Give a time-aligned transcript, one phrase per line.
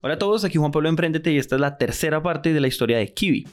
[0.00, 2.68] Hola a todos, aquí Juan Pablo Emprendete y esta es la tercera parte de la
[2.68, 3.48] historia de Kiwi.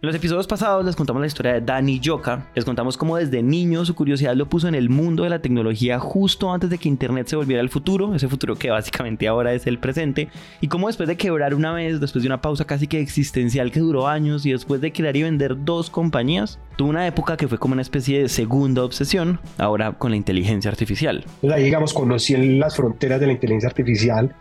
[0.00, 3.42] En los episodios pasados les contamos la historia de Danny Yoka, les contamos cómo desde
[3.42, 6.88] niño su curiosidad lo puso en el mundo de la tecnología justo antes de que
[6.88, 10.28] Internet se volviera el futuro, ese futuro que básicamente ahora es el presente,
[10.60, 13.80] y cómo después de quebrar una vez, después de una pausa casi que existencial que
[13.80, 17.58] duró años y después de crear y vender dos compañías, tuvo una época que fue
[17.58, 21.24] como una especie de segunda obsesión, ahora con la inteligencia artificial.
[21.52, 24.32] Ahí digamos conocí las fronteras de la inteligencia artificial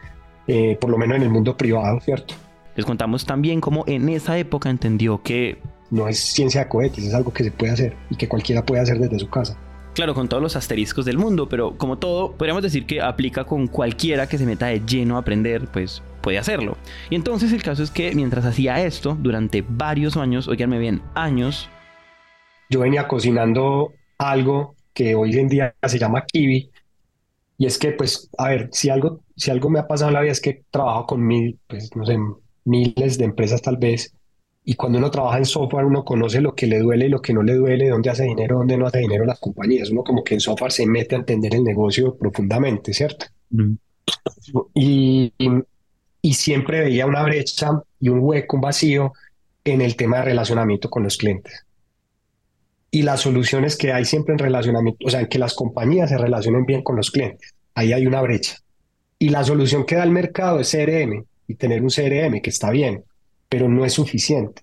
[0.47, 2.35] eh, por lo menos en el mundo privado, ¿cierto?
[2.75, 5.59] Les contamos también cómo en esa época entendió que...
[5.91, 8.81] No es ciencia de cohetes, es algo que se puede hacer y que cualquiera puede
[8.81, 9.57] hacer desde su casa.
[9.93, 13.67] Claro, con todos los asteriscos del mundo, pero como todo, podríamos decir que aplica con
[13.67, 16.75] cualquiera que se meta de lleno a aprender, pues puede hacerlo.
[17.09, 21.69] Y entonces el caso es que mientras hacía esto, durante varios años, oiganme bien, años...
[22.69, 26.71] Yo venía cocinando algo que hoy en día se llama kiwi,
[27.57, 30.21] y es que, pues, a ver, si algo, si algo me ha pasado en la
[30.21, 32.17] vida es que trabajo con mil, pues, no sé,
[32.65, 34.13] miles de empresas tal vez,
[34.63, 37.33] y cuando uno trabaja en software, uno conoce lo que le duele y lo que
[37.33, 39.91] no le duele, dónde hace dinero, dónde no hace dinero las compañías.
[39.91, 43.27] Uno como que en software se mete a entender el negocio profundamente, ¿cierto?
[44.73, 45.33] Y,
[46.21, 49.13] y, siempre veía una brecha y un hueco, un vacío
[49.63, 51.64] en el tema de relacionamiento con los clientes
[52.95, 56.17] y las soluciones que hay siempre en relacionamiento, o sea, en que las compañías se
[56.17, 57.53] relacionen bien con los clientes.
[57.73, 58.55] Ahí hay una brecha.
[59.19, 62.69] Y la solución que da el mercado es CRM y tener un CRM que está
[62.69, 63.03] bien,
[63.49, 64.61] pero no es suficiente.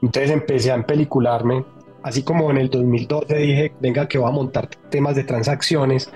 [0.00, 1.66] Entonces empecé a empelicularme,
[2.02, 6.10] así como en el 2012 dije, venga que voy a montar temas de transacciones.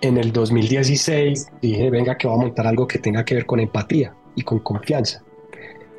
[0.00, 3.60] En el 2016 dije, venga que voy a montar algo que tenga que ver con
[3.60, 5.22] empatía y con confianza.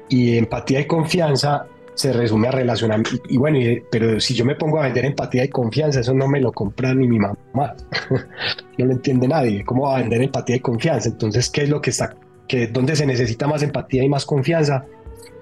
[0.09, 3.11] Y empatía y confianza se resume a relacionamiento.
[3.29, 3.57] Y, bueno,
[3.89, 6.93] pero si yo me pongo a vender empatía y confianza, eso no me lo compra
[6.93, 7.35] ni mi mamá.
[8.77, 9.63] no lo entiende nadie.
[9.65, 11.09] ¿Cómo va a vender empatía y confianza?
[11.09, 12.15] Entonces, ¿qué es lo que está?
[12.47, 14.85] Que, ¿Dónde se necesita más empatía y más confianza?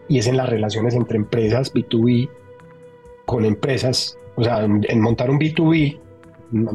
[0.08, 2.30] Y es en las relaciones entre empresas B2B
[3.26, 4.18] con empresas.
[4.36, 6.00] O sea, en montar un B2B,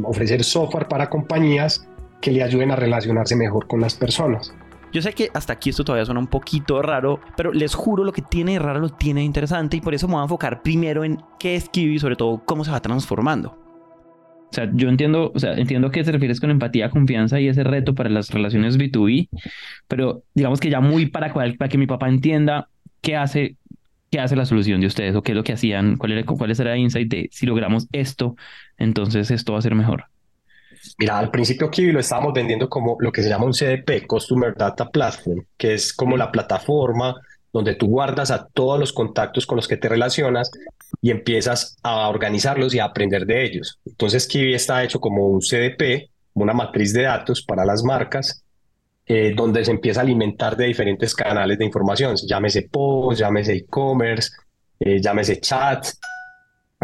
[0.04, 1.88] ofrecer software para compañías
[2.20, 4.52] que le ayuden a relacionarse mejor con las personas.
[4.92, 8.12] Yo sé que hasta aquí esto todavía suena un poquito raro, pero les juro lo
[8.12, 11.04] que tiene de raro lo tiene interesante y por eso me voy a enfocar primero
[11.04, 13.56] en qué es Kiwi y sobre todo cómo se va transformando.
[14.50, 17.64] O sea, yo entiendo, o sea, entiendo que te refieres con empatía, confianza y ese
[17.64, 19.28] reto para las relaciones B2B,
[19.88, 22.68] pero digamos que ya muy para, para que mi papá entienda
[23.02, 23.56] qué hace,
[24.10, 26.50] qué hace la solución de ustedes o qué es lo que hacían, cuál era, cuál
[26.50, 28.36] era el insight de si logramos esto,
[28.78, 30.04] entonces esto va a ser mejor.
[30.98, 34.54] Mira, al principio Kiwi lo estábamos vendiendo como lo que se llama un CDP, Customer
[34.56, 37.14] Data Platform, que es como la plataforma
[37.52, 40.50] donde tú guardas a todos los contactos con los que te relacionas
[41.00, 43.78] y empiezas a organizarlos y a aprender de ellos.
[43.86, 48.42] Entonces Kiwi está hecho como un CDP, una matriz de datos para las marcas,
[49.06, 54.30] eh, donde se empieza a alimentar de diferentes canales de información, llámese post, llámese e-commerce,
[54.78, 55.86] eh, llámese chat,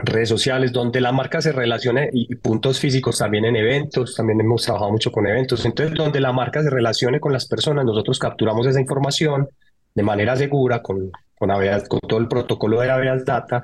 [0.06, 4.62] redes sociales, donde la marca se relacione y, puntos físicos también en eventos, también hemos
[4.62, 8.66] trabajado mucho con eventos, entonces donde la marca se relacione con las personas, nosotros capturamos
[8.66, 9.48] esa información
[9.94, 11.50] de manera segura con, con,
[11.88, 13.62] con todo el protocolo de Aveas Data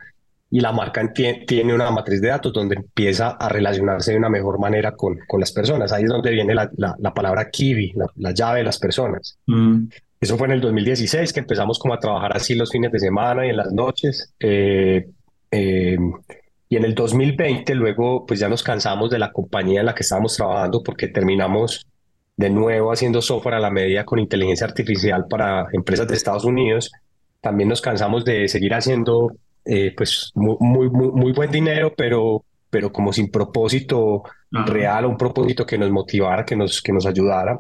[0.50, 4.58] y la marca tiene una matriz de datos donde empieza a relacionarse de una mejor
[4.58, 5.92] manera con, con las personas.
[5.92, 9.38] Ahí es donde viene la, la, palabra Kiwi, la, llave de las personas.
[9.46, 9.84] Mm.
[10.20, 13.46] Eso fue en el 2016 que empezamos como a trabajar así los fines de semana
[13.46, 14.34] y en las noches.
[14.40, 15.08] Eh,
[15.50, 15.98] eh,
[16.68, 20.02] y en el 2020 luego pues ya nos cansamos de la compañía en la que
[20.02, 21.86] estábamos trabajando porque terminamos
[22.36, 26.90] de nuevo haciendo software a la medida con inteligencia artificial para empresas de Estados Unidos.
[27.40, 29.32] También nos cansamos de seguir haciendo
[29.64, 35.18] eh, pues muy, muy, muy, buen dinero, pero, pero como sin propósito real o un
[35.18, 37.58] propósito que nos motivara, que nos, que nos ayudara,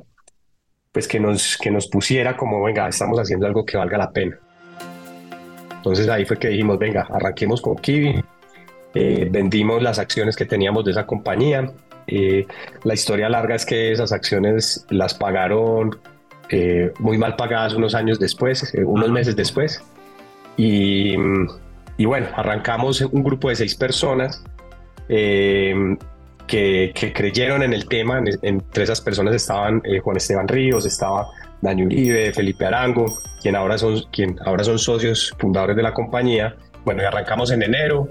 [0.92, 4.38] pues que nos, que nos pusiera como, venga, estamos haciendo algo que valga la pena.
[5.80, 8.22] Entonces ahí fue que dijimos, venga, arranquemos con Kiwi.
[8.92, 11.72] Eh, vendimos las acciones que teníamos de esa compañía.
[12.06, 12.46] Eh,
[12.84, 15.98] la historia larga es que esas acciones las pagaron
[16.50, 19.82] eh, muy mal pagadas unos años después, unos meses después.
[20.58, 21.14] Y,
[21.96, 24.44] y, bueno, arrancamos un grupo de seis personas
[25.08, 25.96] que,
[26.46, 28.22] que, creyeron en el tema.
[28.42, 31.26] Entre esas personas estaban Juan Esteban Ríos, estaba
[31.60, 36.56] Dani Uribe, Felipe Arango, quien ahora son, quien ahora son socios fundadores de la compañía.
[36.84, 38.08] Bueno, y arrancamos en enero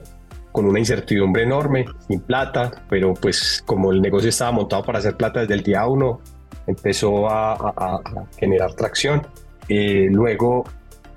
[0.52, 5.16] con una incertidumbre enorme, sin plata, pero pues como el negocio estaba montado para hacer
[5.16, 6.22] plata desde el día uno,
[6.68, 8.02] empezó a,
[8.38, 9.26] generar tracción.
[9.68, 10.66] Eh, luego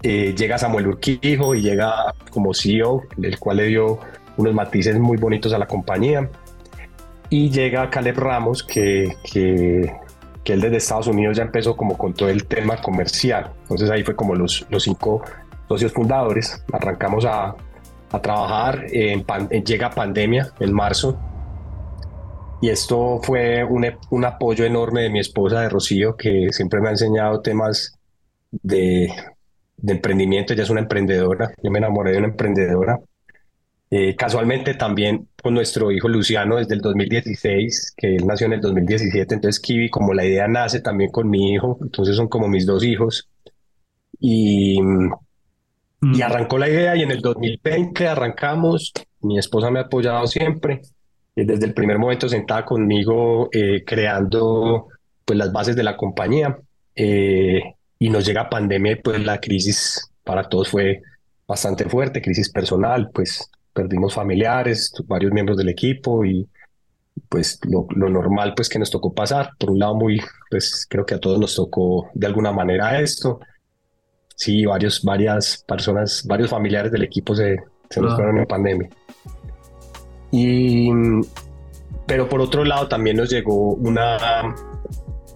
[0.02, 3.98] eh, llega Samuel Urquijo y llega como CEO, el cual le dio
[4.36, 6.28] unos matices muy bonitos a la compañía.
[7.30, 9.90] Y llega Caleb Ramos, que, que
[10.44, 13.52] que él desde Estados Unidos ya empezó como con todo el tema comercial.
[13.62, 15.22] Entonces ahí fue como los, los cinco
[15.68, 17.54] socios fundadores, arrancamos a,
[18.10, 19.24] a trabajar, en
[19.64, 21.18] llega pandemia en marzo
[22.62, 26.88] y esto fue un, un, apoyo enorme de mi esposa, de Rocío, que siempre me
[26.88, 27.98] ha enseñado temas
[28.52, 29.12] de,
[29.78, 30.52] de emprendimiento.
[30.52, 31.52] Ella es una emprendedora.
[31.60, 33.00] Yo me enamoré de una emprendedora.
[33.94, 38.62] Eh, casualmente también con nuestro hijo Luciano desde el 2016, que él nació en el
[38.62, 42.64] 2017, entonces Kiwi, como la idea nace también con mi hijo, entonces son como mis
[42.64, 43.28] dos hijos.
[44.18, 46.22] Y, y mm.
[46.22, 50.80] arrancó la idea y en el 2020 arrancamos, mi esposa me ha apoyado siempre,
[51.36, 54.86] eh, desde el primer momento sentada conmigo eh, creando
[55.26, 56.58] pues las bases de la compañía
[56.94, 61.02] y nos llega pandemia y pues la crisis para todos fue
[61.46, 66.48] bastante fuerte, crisis personal, pues perdimos familiares, varios miembros del equipo y
[67.28, 69.50] pues lo, normal pues que nos tocó pasar.
[69.58, 70.20] Por un lado muy,
[70.50, 73.40] pues creo que a todos nos tocó de alguna manera esto.
[74.34, 77.56] Sí, varios, varias personas, varios familiares del equipo se,
[77.90, 78.16] se nos ah.
[78.16, 78.88] fueron en pandemia.
[80.30, 80.90] Y,
[82.06, 84.54] pero por otro lado también nos llegó una,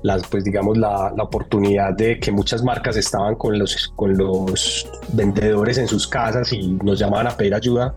[0.03, 4.91] las, pues digamos, la, la, oportunidad de que muchas marcas estaban con los, con los
[5.13, 7.95] vendedores en sus casas y nos llamaban a pedir ayuda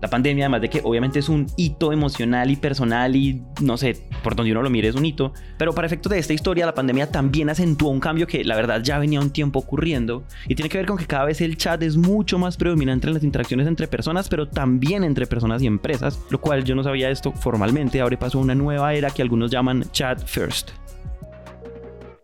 [0.00, 3.96] la pandemia, además de que obviamente es un hito emocional y personal y no sé,
[4.22, 6.74] por donde uno lo mire es un hito, pero para efectos de esta historia la
[6.74, 10.68] pandemia también acentuó un cambio que la verdad ya venía un tiempo ocurriendo y tiene
[10.68, 13.66] que ver con que cada vez el chat es mucho más predominante en las interacciones
[13.66, 18.00] entre personas, pero también entre personas y empresas, lo cual yo no sabía esto formalmente,
[18.00, 20.70] ahora pasó una nueva era que algunos llaman chat first.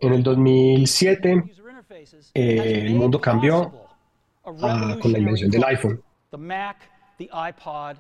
[0.01, 1.45] En el 2007
[2.35, 3.73] eh, el mundo cambió
[4.45, 6.01] ah, con la invención del iPhone
[7.19, 7.97] iPod,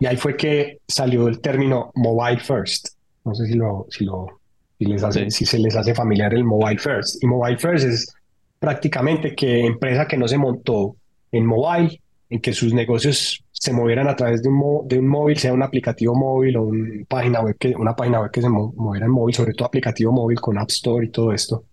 [0.00, 2.88] y ahí fue que salió el término mobile first.
[3.24, 4.40] No sé si, lo, si, lo,
[4.78, 7.22] si, les hace, si se les hace familiar el mobile first.
[7.22, 8.14] Y mobile first es
[8.58, 10.96] prácticamente que empresa que no se montó
[11.32, 15.38] en mobile, en que sus negocios se movieran a través de un, de un móvil,
[15.38, 19.06] sea un aplicativo móvil o una página web que, una página web que se moviera
[19.06, 21.64] en móvil, sobre todo aplicativo móvil con App Store y todo esto.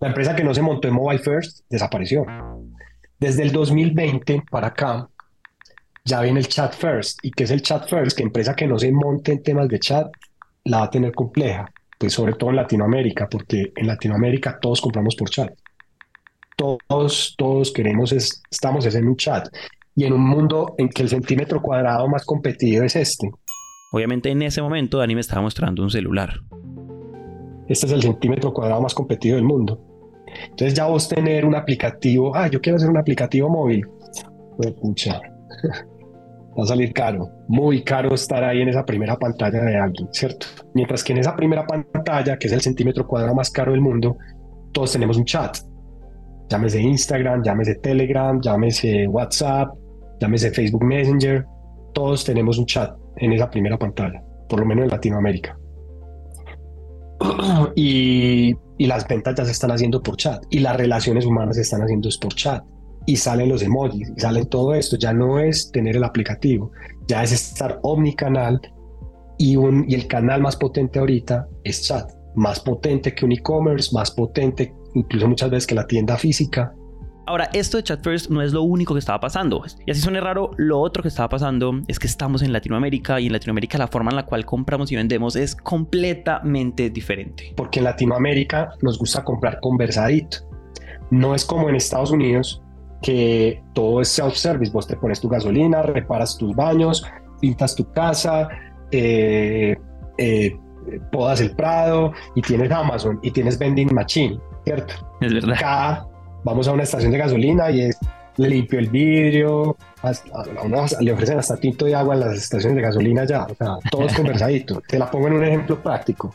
[0.00, 2.26] La empresa que no se montó en mobile first desapareció.
[3.20, 5.06] Desde el 2020 para acá,
[6.06, 7.18] ya viene el chat first.
[7.22, 8.16] ¿Y qué es el chat first?
[8.16, 10.10] Que empresa que no se monte en temas de chat
[10.64, 15.16] la va a tener compleja, pues sobre todo en Latinoamérica, porque en Latinoamérica todos compramos
[15.16, 15.52] por chat.
[16.56, 19.48] Todos, todos queremos, estamos en un chat.
[19.94, 23.30] Y en un mundo en que el centímetro cuadrado más competido es este.
[23.92, 26.40] Obviamente en ese momento Dani me estaba mostrando un celular.
[27.68, 29.89] Este es el centímetro cuadrado más competido del mundo.
[30.44, 33.86] Entonces ya vos tener un aplicativo, ah, yo quiero hacer un aplicativo móvil.
[34.56, 35.20] Pues, pucha,
[36.58, 40.46] va a salir caro, muy caro estar ahí en esa primera pantalla de alguien, ¿cierto?
[40.74, 44.16] Mientras que en esa primera pantalla, que es el centímetro cuadrado más caro del mundo,
[44.72, 45.56] todos tenemos un chat.
[46.48, 49.68] Llámese Instagram, llámese Telegram, llámese WhatsApp,
[50.20, 51.44] llámese Facebook Messenger,
[51.94, 55.56] todos tenemos un chat en esa primera pantalla, por lo menos en Latinoamérica.
[57.76, 61.62] y y las ventas ya se están haciendo por chat y las relaciones humanas se
[61.62, 62.64] están haciendo por chat
[63.04, 64.96] y salen los emojis y sale todo esto.
[64.96, 66.72] Ya no es tener el aplicativo,
[67.06, 68.58] ya es estar omnicanal
[69.36, 73.90] y, un, y el canal más potente ahorita es chat, más potente que un e-commerce,
[73.92, 76.72] más potente incluso muchas veces que la tienda física
[77.30, 79.62] Ahora, esto de Chat First no es lo único que estaba pasando.
[79.86, 83.28] Y así suena raro, lo otro que estaba pasando es que estamos en Latinoamérica y
[83.28, 87.54] en Latinoamérica la forma en la cual compramos y vendemos es completamente diferente.
[87.56, 90.38] Porque en Latinoamérica nos gusta comprar conversadito.
[91.12, 92.64] No es como en Estados Unidos
[93.00, 94.72] que todo es self-service.
[94.72, 97.06] Vos te pones tu gasolina, reparas tus baños,
[97.40, 98.48] pintas tu casa,
[98.90, 99.76] eh,
[100.18, 100.56] eh,
[101.12, 104.94] podas el prado y tienes Amazon y tienes vending machine, ¿cierto?
[105.20, 106.09] Es verdad
[106.44, 107.98] vamos a una estación de gasolina y es,
[108.36, 109.76] le limpio el vidrio,
[111.00, 114.06] le ofrecen hasta tinto de agua en las estaciones de gasolina ya, o sea, todo
[114.06, 114.82] es conversadito.
[114.86, 116.32] Te la pongo en un ejemplo práctico.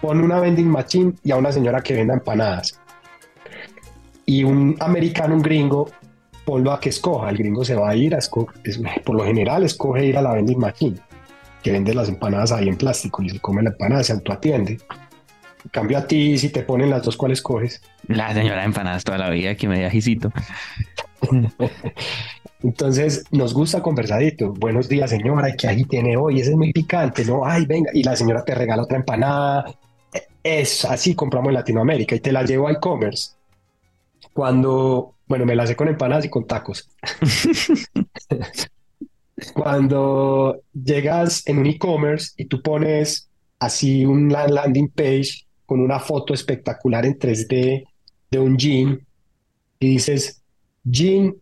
[0.00, 2.78] Pon una vending machine y a una señora que venda empanadas.
[4.24, 5.90] Y un americano, un gringo,
[6.44, 7.30] ponlo a que escoja.
[7.30, 8.54] El gringo se va a ir a escoger,
[9.04, 10.96] por lo general escoge ir a la vending machine,
[11.62, 14.78] que vende las empanadas ahí en plástico y se come la empanada, se autoatiende
[15.70, 17.82] cambio a ti, si te ponen las dos, ¿cuáles coges?
[18.06, 20.32] La señora empanadas toda la vida que me da jisito.
[22.62, 24.52] Entonces nos gusta conversadito.
[24.52, 27.44] Buenos días, señora, que ahí tiene hoy, ese es muy picante, ¿no?
[27.44, 29.74] Ay, venga, y la señora te regala otra empanada.
[30.42, 33.32] Es así compramos en Latinoamérica y te la llevo a e-commerce.
[34.32, 36.88] Cuando, bueno, me la sé con empanadas y con tacos.
[39.54, 46.34] Cuando llegas en un e-commerce y tú pones así una landing page con una foto
[46.34, 47.84] espectacular en 3D
[48.28, 49.06] de un jean
[49.78, 50.42] y dices
[50.82, 51.32] jean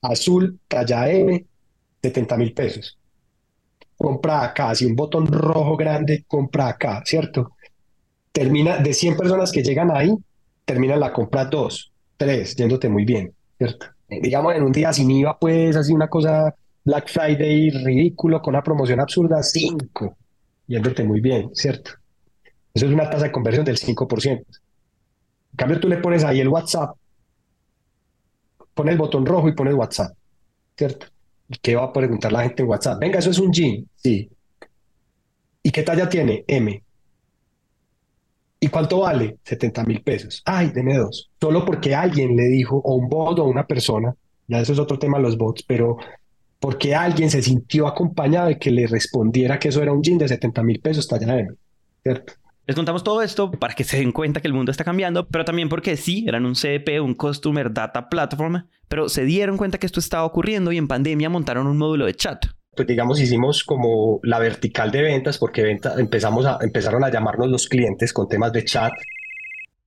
[0.00, 1.44] azul, talla M,
[2.02, 2.98] 70 mil pesos.
[3.98, 7.50] Compra acá, si un botón rojo grande, compra acá, ¿cierto?
[8.32, 10.16] Termina, de 100 personas que llegan ahí,
[10.64, 13.88] termina la compra 2, 3, yéndote muy bien, ¿cierto?
[14.08, 18.54] Eh, digamos, en un día sin IVA, pues, así una cosa Black Friday ridículo, con
[18.54, 20.16] una promoción absurda, 5,
[20.66, 21.99] yéndote muy bien, ¿cierto?
[22.80, 24.26] Eso es una tasa de conversión del 5%.
[24.32, 24.46] En
[25.56, 26.96] cambio, tú le pones ahí el WhatsApp
[28.80, 30.16] pone el botón rojo y pone WhatsApp,
[30.74, 31.06] ¿cierto?
[31.50, 32.98] ¿Y qué va a preguntar la gente en WhatsApp?
[32.98, 34.30] Venga, eso es un jean, sí.
[35.62, 36.44] ¿Y qué talla tiene?
[36.46, 36.82] M.
[38.58, 39.36] ¿Y cuánto vale?
[39.44, 40.42] 70 mil pesos.
[40.46, 41.30] Ay, deme dos.
[41.38, 44.14] Solo porque alguien le dijo, o un bot o una persona,
[44.48, 45.98] ya eso es otro tema los bots, pero
[46.58, 50.28] porque alguien se sintió acompañado de que le respondiera que eso era un jean de
[50.28, 51.50] 70 mil pesos talla M,
[52.02, 52.32] ¿cierto?
[52.70, 55.44] Les contamos todo esto para que se den cuenta que el mundo está cambiando, pero
[55.44, 59.86] también porque sí, eran un CDP, un Customer Data Platform, pero se dieron cuenta que
[59.86, 62.46] esto estaba ocurriendo y en pandemia montaron un módulo de chat.
[62.76, 68.12] Pues digamos, hicimos como la vertical de ventas porque empezamos empezaron a llamarnos los clientes
[68.12, 68.92] con temas de chat,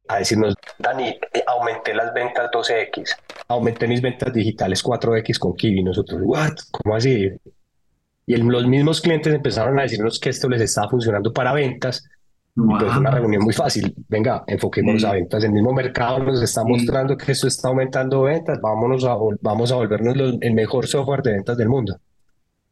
[0.09, 3.15] a decirnos, Dani, eh, aumenté las ventas 12X,
[3.47, 5.83] aumenté mis ventas digitales 4X con Kiwi.
[5.83, 6.55] Nosotros, ¿what?
[6.69, 7.29] ¿Cómo así?
[8.25, 12.09] Y los mismos clientes empezaron a decirnos que esto les estaba funcionando para ventas
[12.55, 13.93] es una reunión muy fácil.
[14.07, 15.43] Venga, enfoquémonos a ventas.
[15.43, 18.59] El mismo mercado nos está mostrando que esto está aumentando ventas.
[18.61, 21.97] Vámonos a, vamos a volvernos el mejor software de ventas del mundo.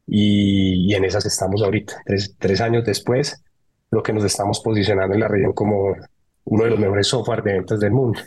[0.05, 1.95] Y, en esas estamos ahorita.
[2.05, 3.43] Tres, tres, años después,
[3.89, 5.95] lo que nos estamos posicionando en la región como
[6.43, 8.19] uno de los mejores software de ventas del mundo.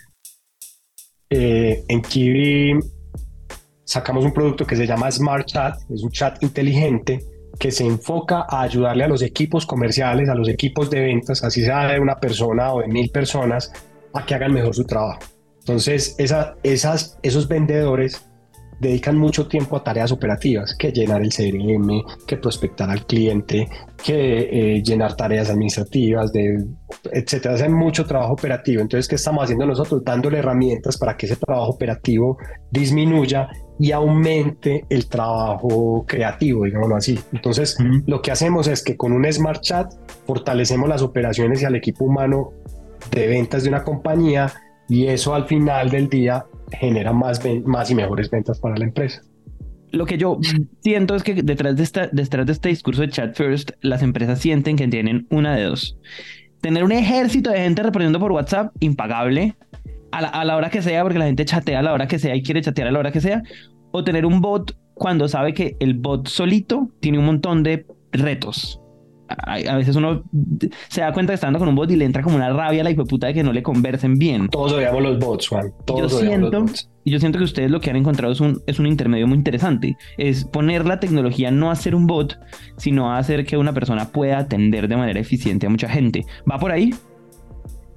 [1.30, 2.78] Eh, en Kiwi
[3.84, 5.76] sacamos un producto que se llama Smart Chat.
[5.88, 7.25] Es un chat inteligente
[7.58, 11.64] que se enfoca a ayudarle a los equipos comerciales, a los equipos de ventas, así
[11.64, 13.73] sea de una persona o de mil personas,
[14.12, 15.20] a que hagan mejor su trabajo.
[15.61, 18.28] Entonces, esa, esas, esos vendedores
[18.81, 23.69] dedican mucho tiempo a tareas operativas, que llenar el CRM, que prospectar al cliente,
[24.02, 26.64] que eh, llenar tareas administrativas, de,
[27.12, 27.54] etcétera.
[27.54, 28.83] Hacen mucho trabajo operativo.
[28.83, 30.02] Entonces, ¿qué estamos haciendo nosotros?
[30.04, 32.38] Dándole herramientas para que ese trabajo operativo
[32.71, 37.19] disminuya y aumente el trabajo creativo, digámoslo así.
[37.33, 37.76] Entonces,
[38.07, 39.93] lo que hacemos es que con un Smart Chat
[40.26, 42.52] fortalecemos las operaciones y al equipo humano
[43.11, 44.52] de ventas de una compañía
[44.88, 49.23] y eso al final del día genera más, más y mejores ventas para la empresa.
[49.92, 50.38] Lo que yo
[50.80, 54.40] siento es que detrás de, esta, detrás de este discurso de chat first, las empresas
[54.40, 55.97] sienten que tienen una de dos.
[56.61, 59.54] Tener un ejército de gente respondiendo por WhatsApp impagable
[60.11, 62.18] a la, a la hora que sea, porque la gente chatea a la hora que
[62.18, 63.42] sea y quiere chatear a la hora que sea,
[63.92, 68.80] o tener un bot cuando sabe que el bot solito tiene un montón de retos
[69.28, 70.23] a, veces uno
[70.88, 72.85] se da cuenta que está con un bot y le entra como una rabia a
[72.85, 74.49] la puta de que no le conversen bien.
[74.49, 75.73] Todos odiamos los bots, Juan.
[75.85, 76.64] Todos yo siento,
[77.04, 79.38] Y yo siento que ustedes lo que han encontrado es un, es un intermedio muy
[79.38, 79.97] interesante.
[80.19, 82.38] Es poner la tecnología no a ser un bot,
[82.76, 86.25] sino a hacer que una persona pueda atender de manera eficiente a mucha gente.
[86.50, 86.93] ¿Va por ahí?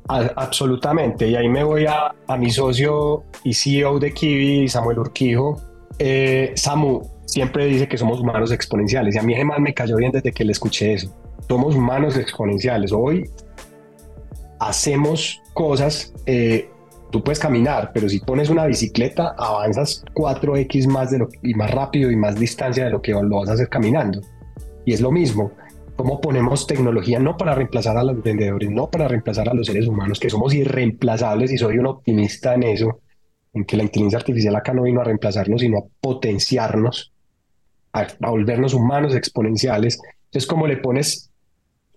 [0.10, 1.28] absolutamente.
[1.28, 5.62] Y ahí me voy a, a mi socio y CEO de Kiwi, Samuel Urquijo.
[6.00, 10.12] Eh, Samu, siempre dice que somos humanos exponenciales y a mí jamás me cayó bien
[10.12, 11.14] desde que le escuché eso.
[11.48, 12.92] Somos humanos exponenciales.
[12.92, 13.30] Hoy
[14.60, 16.70] hacemos cosas, eh,
[17.12, 21.70] tú puedes caminar, pero si pones una bicicleta avanzas 4x más de lo, y más
[21.70, 24.22] rápido y más distancia de lo que lo vas a hacer caminando.
[24.86, 25.52] Y es lo mismo.
[25.98, 29.88] ¿Cómo ponemos tecnología no para reemplazar a los vendedores, no para reemplazar a los seres
[29.88, 33.02] humanos, que somos irreemplazables y soy un optimista en eso,
[33.54, 37.14] en que la inteligencia artificial acá no vino a reemplazarnos, sino a potenciarnos
[38.00, 40.00] a, volvernos humanos exponenciales.
[40.25, 41.30] Entonces, como le pones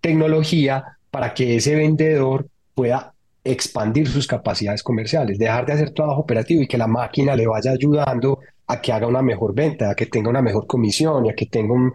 [0.00, 6.62] tecnología para que ese vendedor pueda expandir sus capacidades comerciales, dejar de hacer trabajo operativo
[6.62, 10.07] y que la máquina le vaya ayudando a que haga una mejor venta, a que
[10.07, 11.92] tenga una mejor comisión y a que tenga un,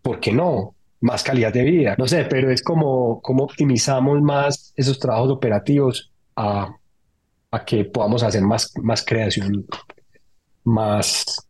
[0.00, 0.74] ¿por qué no?
[1.00, 1.94] Más calidad de vida.
[1.98, 6.74] No sé, pero es como, como optimizamos más esos trabajos operativos a,
[7.50, 9.66] a que podamos hacer más, más creación,
[10.64, 11.49] más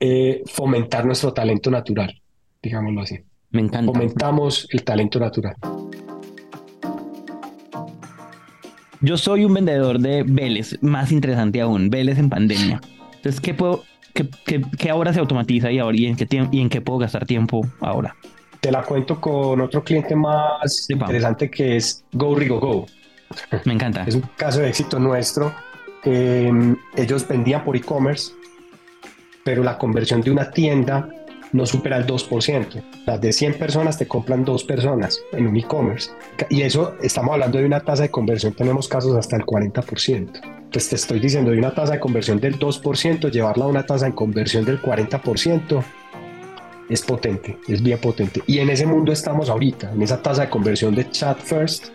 [0.00, 2.20] eh, fomentar nuestro talento natural,
[2.62, 3.18] digámoslo así.
[3.50, 3.92] Me encanta.
[3.92, 5.54] Fomentamos el talento natural.
[9.00, 12.80] Yo soy un vendedor de Vélez, más interesante aún, Vélez en pandemia.
[13.16, 13.84] Entonces, ¿qué puedo,
[14.14, 14.28] qué,
[14.78, 17.66] qué, ahora se automatiza y ahora y en qué y en qué puedo gastar tiempo
[17.80, 18.16] ahora?
[18.60, 22.86] Te la cuento con otro cliente más interesante que es Go Rigo Go.
[23.64, 24.04] Me encanta.
[24.06, 25.54] es un caso de éxito nuestro.
[26.04, 26.50] Eh,
[26.96, 28.32] ellos vendían por e-commerce
[29.46, 31.08] pero la conversión de una tienda
[31.52, 32.82] no supera el 2%.
[33.06, 36.10] Las de 100 personas te compran dos personas en un e-commerce.
[36.50, 40.40] Y eso, estamos hablando de una tasa de conversión, tenemos casos hasta el 40%.
[40.72, 44.06] Pues te estoy diciendo, de una tasa de conversión del 2%, llevarla a una tasa
[44.06, 45.84] de conversión del 40%,
[46.90, 48.42] es potente, es bien potente.
[48.48, 51.86] Y en ese mundo estamos ahorita, en esa tasa de conversión de chat first.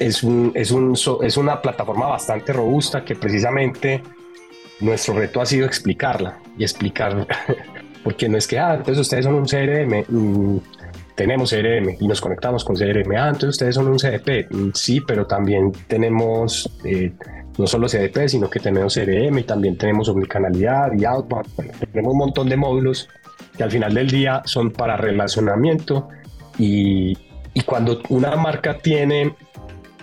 [0.00, 4.02] Es, un, es, un, es una plataforma bastante robusta que precisamente
[4.80, 7.26] nuestro reto ha sido explicarla y explicar
[8.04, 10.60] porque no es que, ah, entonces ustedes son un CRM, mm,
[11.14, 15.00] tenemos CRM y nos conectamos con CRM, ah, entonces ustedes son un CDP, mm, sí,
[15.00, 17.12] pero también tenemos eh,
[17.58, 21.48] no solo CDP, sino que tenemos CRM y también tenemos omnicanalidad y outbound,
[21.92, 23.08] tenemos un montón de módulos
[23.56, 26.08] que al final del día son para relacionamiento
[26.56, 27.18] y,
[27.52, 29.34] y cuando una marca tiene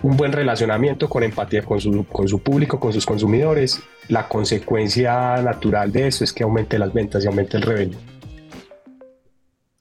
[0.02, 5.42] un buen relacionamiento con empatía con su, con su público, con sus consumidores, la consecuencia
[5.42, 7.98] natural de eso es que aumente las ventas y aumente el revenue.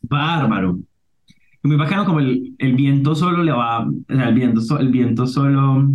[0.01, 0.79] Bárbaro.
[1.63, 5.25] Muy bacano como el, el viento solo le va, o sea, el viento, el viento
[5.25, 5.89] solo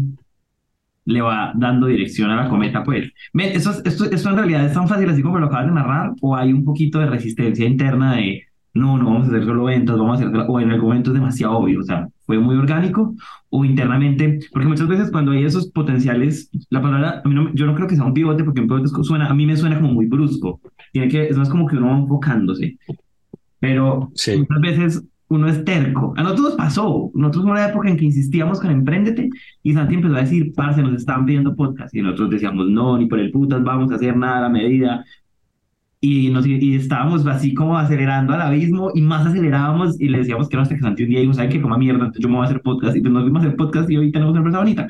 [1.05, 3.13] le va dando dirección a la cometa, pues.
[3.35, 6.13] ¿Esto, esto, ¿Esto en realidad es tan fácil así como lo acabas de narrar?
[6.21, 8.45] ¿O hay un poquito de resistencia interna de,
[8.75, 11.15] no, no vamos a hacer solo ventas, vamos a hacer, o en algún momento es
[11.15, 13.17] demasiado obvio, o sea, fue muy orgánico,
[13.49, 17.67] o internamente, porque muchas veces cuando hay esos potenciales, la palabra, a mí no, yo
[17.67, 19.95] no creo que sea un pivote, porque un pivote suena, a mí me suena como
[19.95, 20.61] muy brusco,
[20.93, 22.79] tiene que, es más como que uno va enfocándose,
[23.59, 26.15] pero muchas veces uno es terco.
[26.17, 27.11] A nosotros nos pasó.
[27.15, 29.29] Nosotros en una época en que insistíamos con Emprendete
[29.63, 31.95] y Santi empezó a decir, parce, nos estaban pidiendo podcast.
[31.95, 35.05] Y nosotros decíamos, no, ni por el putas vamos a hacer nada a la medida
[36.01, 40.49] y, nos, y estábamos así como acelerando al abismo y más acelerábamos y le decíamos
[40.49, 41.61] que no hasta que Santi un día dijo, ¿sabe qué?
[41.61, 43.57] Como mierda, entonces yo me voy a hacer podcast y pues nos fuimos a hacer
[43.57, 44.89] podcast y hoy tenemos una empresa bonita.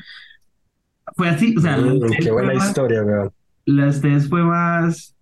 [1.15, 1.77] Fue así, o sea...
[1.77, 3.31] Mm, qué buena historia, weón.
[3.65, 5.15] La ustedes fue más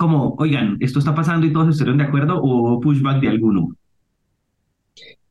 [0.00, 3.76] como, oigan, esto está pasando y todos estuvieron de acuerdo o pushback de alguno?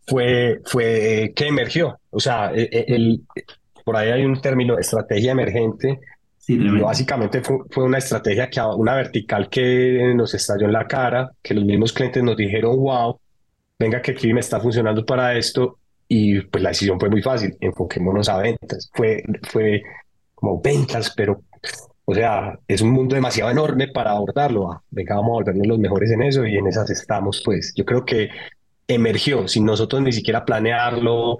[0.05, 3.23] Fue, fue que emergió, o sea, e, e, el,
[3.83, 5.99] por ahí hay un término, estrategia emergente,
[6.57, 11.63] básicamente fue, una estrategia, que una vertical que nos estalló en la cara, que los
[11.63, 13.19] mismos clientes nos dijeron, wow,
[13.77, 15.77] venga que me está funcionando para esto.
[16.07, 18.89] Y pues la decisión fue muy fácil, enfoquémonos a ventas.
[18.93, 19.83] Fue, fue
[20.33, 21.43] como ventas, pero,
[22.05, 24.71] o sea, es un mundo demasiado enorme para abordarlo.
[24.71, 27.73] Ah, venga, vamos a volvernos los mejores en eso y en esas estamos, pues.
[27.75, 28.29] Yo creo que
[28.87, 31.37] emergió sin nosotros ni siquiera planearlo,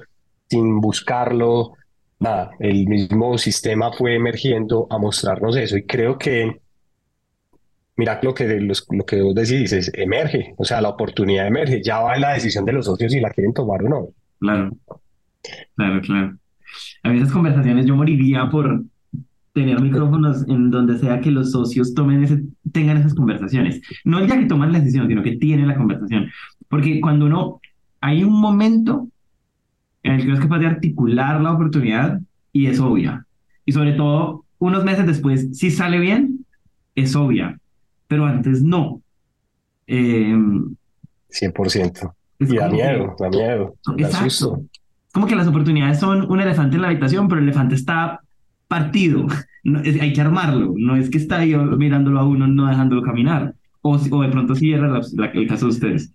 [0.47, 1.73] sin buscarlo,
[2.19, 6.59] nada, el mismo sistema fue emergiendo a mostrarnos eso y creo que,
[7.95, 11.99] mira lo que, lo que vos decís, es, emerge, o sea, la oportunidad emerge, ya
[11.99, 14.07] va en la decisión de los socios si la quieren tomar o no.
[14.39, 14.71] Claro,
[15.75, 16.37] claro, claro.
[17.03, 18.83] A veces conversaciones yo moriría por
[19.53, 23.81] tener micrófonos en donde sea que los socios tomen ese, tengan esas conversaciones.
[24.05, 26.29] No ya que toman la decisión, sino que tienen la conversación.
[26.67, 27.59] Porque cuando uno,
[27.99, 29.09] hay un momento
[30.03, 32.19] en el que uno es capaz de articular la oportunidad
[32.51, 33.25] y es obvia.
[33.65, 36.45] Y sobre todo, unos meses después, si sale bien,
[36.95, 37.59] es obvia,
[38.07, 39.01] pero antes no.
[39.87, 40.35] Eh,
[41.31, 42.13] 100%.
[42.39, 44.63] Y da miedo, da miedo, exacto.
[45.11, 48.21] Como que las oportunidades son un elefante en la habitación, pero el elefante está
[48.67, 49.25] partido.
[49.65, 50.73] hay que armarlo.
[50.77, 53.55] No es que está ahí mirándolo a uno, no dejándolo caminar.
[53.81, 55.01] O, o de pronto cierra
[55.33, 56.13] el caso de ustedes.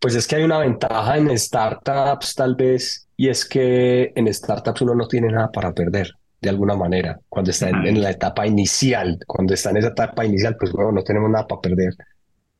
[0.00, 4.82] Pues es que hay una ventaja en startups, tal vez, y es que en startups
[4.82, 7.18] uno no tiene nada para perder, de alguna manera.
[7.28, 11.02] Cuando está en, la etapa inicial, cuando está en esa etapa inicial, pues bueno, no
[11.02, 11.94] tenemos nada para perder.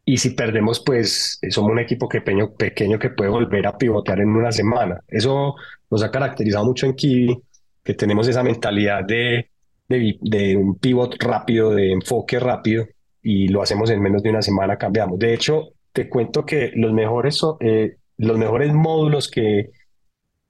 [0.05, 4.29] Y si perdemos, pues somos un equipo pequeño, pequeño que puede volver a pivotear en
[4.29, 5.01] una semana.
[5.09, 5.55] Eso
[5.91, 7.43] nos ha caracterizado mucho en Kiwi,
[7.83, 9.51] que tenemos esa mentalidad de,
[9.89, 12.87] de, de un pivot rápido, de enfoque rápido,
[13.23, 15.19] y lo hacemos en menos de una semana, cambiamos.
[15.19, 19.71] De hecho, te cuento que los mejores, eh, los mejores módulos que,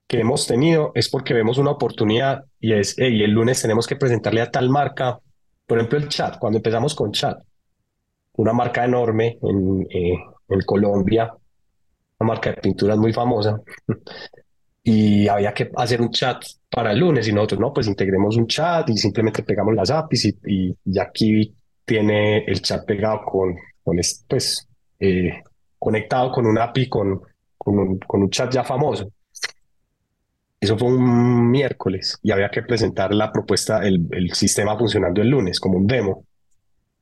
[0.07, 3.97] que hemos tenido es porque vemos una oportunidad y es, hey, el lunes tenemos que
[3.97, 5.19] presentarle a tal marca,
[5.67, 7.39] por ejemplo, el chat, cuando empezamos con chat,
[8.37, 11.33] una marca enorme en, eh, en Colombia,
[12.19, 13.61] una marca de pinturas muy famosa,
[14.83, 18.47] y había que hacer un chat para el lunes y nosotros, no, pues integremos un
[18.47, 23.57] chat y simplemente pegamos las APIs y, y, y aquí tiene el chat pegado con,
[23.83, 23.97] con
[24.29, 24.69] pues,
[25.01, 25.43] eh,
[25.79, 27.21] conectado con un API, con,
[27.57, 29.11] con un, con, un, chat ya famoso.
[30.65, 35.61] Eso fue un miércoles y había que presentar la propuesta, el, sistema funcionando el lunes
[35.61, 36.25] como un demo.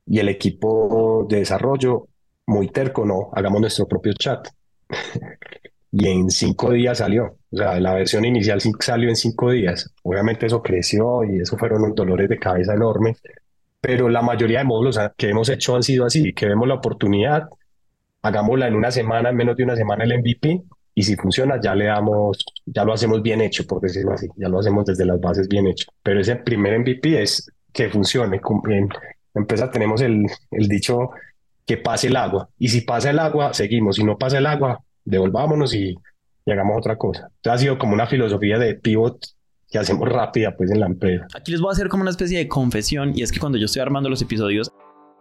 [0.05, 2.07] Y el equipo de desarrollo,
[2.45, 4.47] muy terco, no, hagamos nuestro propio chat.
[5.91, 7.37] y en cinco días salió.
[7.51, 9.93] O sea, la versión inicial salió en cinco días.
[10.03, 13.21] Obviamente eso creció y eso fueron unos dolores de cabeza enormes
[13.83, 17.49] pero la mayoría de módulos que hemos hecho han sido así, que vemos la oportunidad,
[18.21, 20.63] hagámosla en una semana, en menos de una semana el MVP,
[20.95, 24.47] y si funciona ya le damos, ya lo hacemos bien hecho, por decirlo así, ya
[24.47, 25.87] lo hacemos desde las bases bien hecho.
[26.03, 28.39] Pero ese primer MVP es que funcione.
[28.69, 28.89] En
[29.33, 31.09] empresa tenemos el, el dicho
[31.65, 34.83] que pase el agua, y si pasa el agua, seguimos, si no pasa el agua,
[35.05, 35.95] devolvámonos y,
[36.45, 37.29] y hagamos otra cosa.
[37.37, 39.17] Entonces ha sido como una filosofía de pivot
[39.69, 41.25] que hacemos rápida pues en la empresa.
[41.35, 43.65] Aquí les voy a hacer como una especie de confesión y es que cuando yo
[43.65, 44.71] estoy armando los episodios,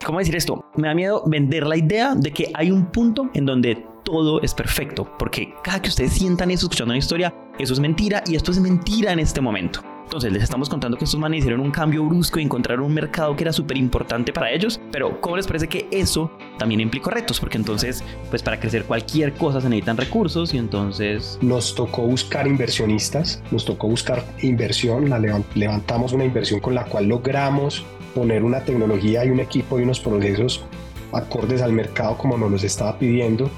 [0.04, 0.64] ¿cómo decir esto?
[0.76, 4.52] Me da miedo vender la idea de que hay un punto en donde todo es
[4.54, 8.50] perfecto, porque cada que ustedes sientan eso escuchando una historia, eso es mentira y esto
[8.50, 9.80] es mentira en este momento.
[10.02, 13.34] Entonces les estamos contando que estos manes hicieron un cambio brusco y encontraron un mercado
[13.34, 17.40] que era súper importante para ellos, pero ¿cómo les parece que eso también implicó retos?
[17.40, 21.38] Porque entonces, pues para crecer cualquier cosa se necesitan recursos y entonces...
[21.40, 25.18] Nos tocó buscar inversionistas, nos tocó buscar inversión, la
[25.54, 30.00] levantamos una inversión con la cual logramos poner una tecnología y un equipo y unos
[30.00, 30.64] procesos
[31.12, 33.50] acordes al mercado como nos los estaba pidiendo.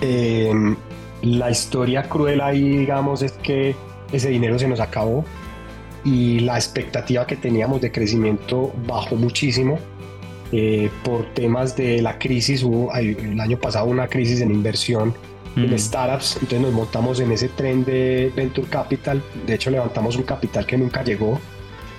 [0.00, 0.76] Em,
[1.22, 3.74] la historia cruel ahí, digamos, es que
[4.12, 5.24] ese dinero se nos acabó
[6.04, 9.78] y la expectativa que teníamos de crecimiento bajó muchísimo.
[10.50, 15.14] Eh, por temas de la crisis, hubo el año pasado una crisis en inversión
[15.56, 15.78] en mm.
[15.78, 20.64] startups, entonces nos montamos en ese tren de Venture Capital, de hecho levantamos un capital
[20.64, 21.40] que nunca llegó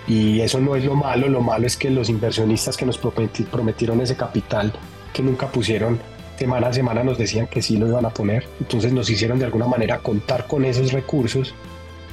[0.10, 4.02] y eso no es lo malo, lo malo es que los inversionistas que nos prometieron
[4.02, 4.74] ese capital
[5.14, 6.00] que nunca pusieron,
[6.36, 9.46] semana a semana nos decían que sí lo iban a poner, entonces nos hicieron de
[9.46, 11.54] alguna manera contar con esos recursos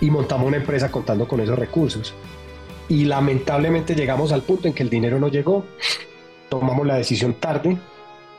[0.03, 2.15] y montamos una empresa contando con esos recursos.
[2.87, 5.65] Y lamentablemente llegamos al punto en que el dinero no llegó,
[6.51, 7.79] tomamos la decisión tarde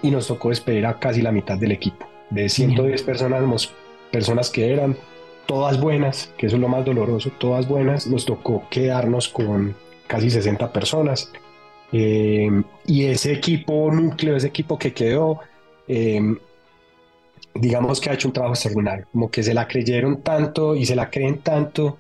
[0.04, 2.08] y nos tocó despedir a casi la mitad del equipo.
[2.30, 3.74] De 110 personas,
[4.12, 4.96] personas que eran
[5.48, 9.76] todas buenas, que eso es lo más doloroso, todas buenas, nos tocó quedarnos con
[10.08, 11.32] casi 60 personas.
[11.92, 12.50] Eh,
[12.86, 15.40] y ese equipo núcleo, ese equipo que quedó,
[15.88, 16.22] eh,
[17.56, 20.96] digamos que ha hecho un trabajo extraordinario, como que se la creyeron tanto y se
[20.96, 21.98] la creen tanto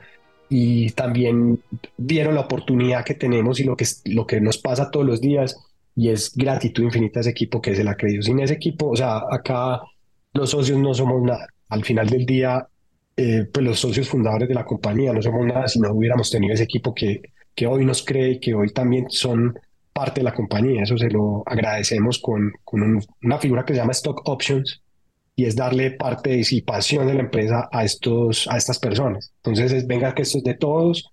[0.49, 1.61] y también
[1.97, 5.57] vieron la oportunidad que tenemos y lo que, lo que nos pasa todos los días
[5.95, 8.21] y es gratitud infinita a ese equipo que se la creyó.
[8.21, 9.81] Sin ese equipo, o sea, acá
[10.33, 11.47] los socios no somos nada.
[11.69, 12.67] Al final del día,
[13.17, 16.53] eh, pues los socios fundadores de la compañía no somos nada si no hubiéramos tenido
[16.53, 17.21] ese equipo que,
[17.53, 19.59] que hoy nos cree y que hoy también son
[19.91, 20.83] parte de la compañía.
[20.83, 24.81] Eso se lo agradecemos con, con una figura que se llama Stock Options,
[25.37, 29.31] y es darle participación de la empresa a, estos, a estas personas.
[29.37, 31.11] Entonces, es, venga que esto es de todos,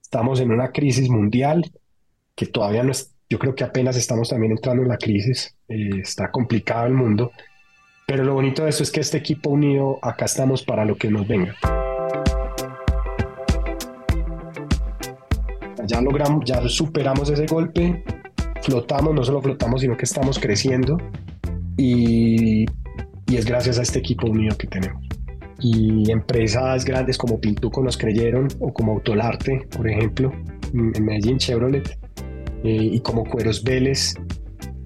[0.00, 1.72] estamos en una crisis mundial
[2.36, 5.90] que todavía no es, yo creo que apenas estamos también entrando en la crisis, eh,
[6.00, 7.32] está complicado el mundo,
[8.06, 11.10] pero lo bonito de esto es que este equipo unido, acá estamos para lo que
[11.10, 11.54] nos venga.
[15.86, 18.04] Ya logramos, ya superamos ese golpe,
[18.62, 20.96] flotamos, no solo flotamos, sino que estamos creciendo
[21.76, 22.66] y
[23.26, 25.02] y es gracias a este equipo unido que tenemos.
[25.60, 30.32] Y empresas grandes como Pintuco nos creyeron, o como Autolarte, por ejemplo,
[30.72, 31.98] en Medellín Chevrolet,
[32.64, 34.14] eh, y como Cueros Vélez,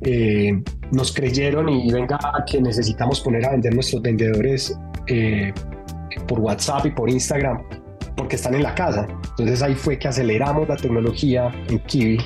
[0.02, 2.18] eh, nos creyeron y venga
[2.50, 5.52] que necesitamos poner a vender nuestros vendedores eh,
[6.26, 7.62] por WhatsApp y por Instagram
[8.16, 9.06] porque están en la casa.
[9.30, 12.18] Entonces ahí fue que aceleramos la tecnología en Kiwi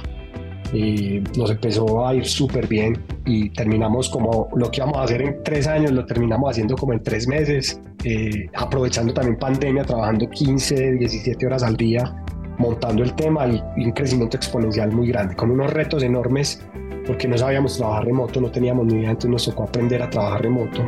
[0.73, 5.23] y nos empezó a ir súper bien y terminamos como lo que íbamos a hacer
[5.23, 10.29] en tres años, lo terminamos haciendo como en tres meses, eh, aprovechando también pandemia, trabajando
[10.29, 12.17] 15, 17 horas al día,
[12.59, 16.67] montando el tema y, un crecimiento exponencial muy grande, con unos retos enormes
[17.07, 20.43] porque no sabíamos trabajar remoto, no teníamos ni idea, entonces nos tocó aprender a trabajar
[20.43, 20.81] remoto.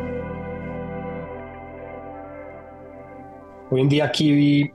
[3.71, 4.71] Hoy en día aquí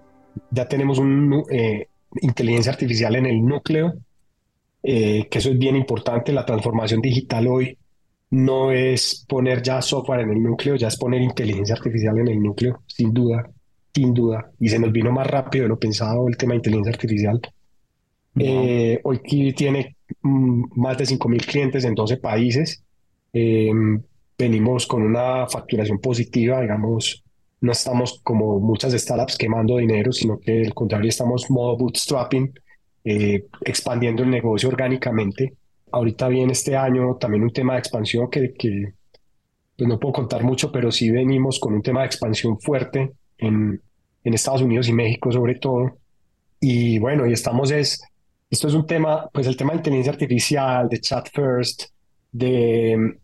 [0.50, 1.88] ya tenemos una eh,
[2.22, 3.94] inteligencia artificial en el núcleo
[4.83, 6.33] eh, que eso es bien importante.
[6.33, 7.79] La transformación digital hoy
[8.31, 12.42] no es poner ya software en el núcleo, ya es poner inteligencia artificial en el
[12.42, 13.50] núcleo, sin duda,
[13.92, 14.50] sin duda.
[14.59, 17.40] Y se nos vino más rápido de lo pensado el tema de inteligencia artificial.
[18.36, 22.82] Eh, hoy Kiwi tiene mm, más de 5.000 clientes en 12 países.
[23.32, 23.70] Eh,
[24.38, 27.22] venimos con una facturación positiva, digamos,
[27.60, 32.52] no estamos como muchas startups quemando dinero, sino que al contrario estamos modo bootstrapping,
[33.04, 35.54] eh, expandiendo el negocio orgánicamente.
[35.92, 38.94] Ahorita viene este año también un tema de expansión que, que
[39.76, 43.80] pues no puedo contar mucho, pero sí venimos con un tema de expansión fuerte en,
[44.24, 45.98] en Estados Unidos y México sobre todo.
[46.60, 48.02] Y bueno, y estamos es,
[48.50, 51.84] esto es un tema, pues el tema de inteligencia artificial, de chat first,
[52.32, 53.14] de,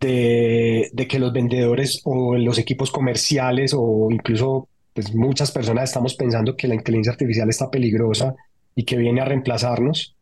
[0.00, 6.14] de, de que los vendedores o los equipos comerciales o incluso pues muchas personas estamos
[6.14, 8.34] pensando que la inteligencia artificial está peligrosa
[8.74, 10.14] y que viene a reemplazarnos.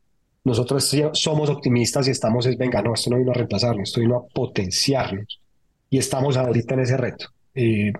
[0.44, 4.16] nosotros somos optimistas y estamos, es, venga, no, esto no vino a reemplazarnos, esto vino
[4.16, 5.40] a potenciarnos.
[5.90, 7.92] Y estamos ahorita en ese reto, eh,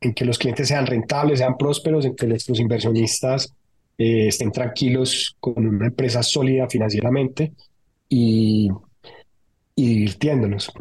[0.00, 3.54] en que los clientes sean rentables, sean prósperos, en que los inversionistas
[4.00, 7.52] eh, estén tranquilos con una empresa sólida financieramente
[8.08, 8.70] y,
[9.74, 10.72] y divirtiéndonos.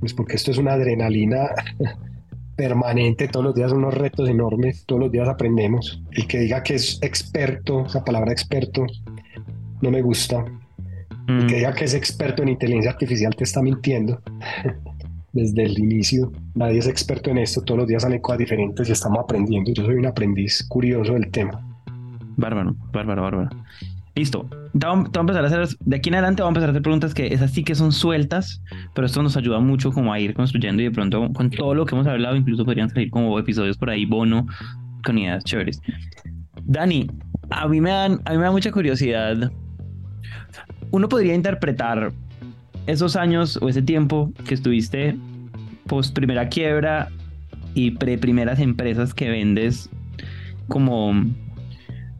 [0.00, 1.50] Pues porque esto es una adrenalina
[2.56, 6.02] permanente, todos los días unos retos enormes, todos los días aprendemos.
[6.10, 8.84] El que diga que es experto, esa palabra experto,
[9.80, 10.44] no me gusta.
[11.28, 11.58] El que mm.
[11.58, 14.20] diga que es experto en inteligencia artificial te está mintiendo.
[15.32, 18.90] Desde el inicio, nadie es experto en esto, todos los días salen cosas diferentes y
[18.90, 19.70] estamos aprendiendo.
[19.72, 21.69] Yo soy un aprendiz curioso del tema.
[22.40, 23.50] Bárbaro, bárbaro, bárbaro.
[24.14, 24.48] Listo.
[24.72, 27.14] Vamos a empezar a hacer, de aquí en adelante vamos a empezar a hacer preguntas
[27.14, 28.62] que esas sí que son sueltas,
[28.94, 31.86] pero esto nos ayuda mucho como a ir construyendo y de pronto con todo lo
[31.86, 34.46] que hemos hablado incluso podrían salir como episodios por ahí bono
[35.04, 35.80] con ideas chéveres.
[36.64, 37.08] Dani,
[37.50, 39.50] a mí me dan, a mí me da mucha curiosidad.
[40.90, 42.12] Uno podría interpretar
[42.86, 45.16] esos años o ese tiempo que estuviste
[45.86, 47.08] post primera quiebra
[47.74, 49.88] y pre primeras empresas que vendes
[50.68, 51.12] como